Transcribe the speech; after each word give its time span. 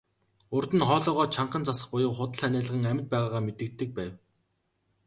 Урьд 0.55 0.71
нь 0.77 0.85
хоолойгоо 0.87 1.25
чангахан 1.35 1.63
засах 1.69 1.89
буюу 1.91 2.13
худал 2.17 2.39
ханиалган 2.43 2.89
амьд 2.91 3.07
байгаагаа 3.11 3.45
мэдэгддэг 3.45 3.89
байв. 3.97 4.13